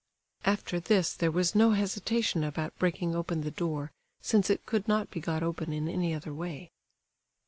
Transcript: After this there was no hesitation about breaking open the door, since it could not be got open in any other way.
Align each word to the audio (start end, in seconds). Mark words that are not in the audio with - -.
After 0.45 0.79
this 0.79 1.13
there 1.13 1.29
was 1.29 1.53
no 1.53 1.73
hesitation 1.73 2.43
about 2.43 2.75
breaking 2.79 3.13
open 3.15 3.41
the 3.41 3.51
door, 3.51 3.91
since 4.19 4.49
it 4.49 4.65
could 4.65 4.87
not 4.87 5.11
be 5.11 5.19
got 5.19 5.43
open 5.43 5.71
in 5.71 5.87
any 5.87 6.11
other 6.11 6.33
way. 6.33 6.71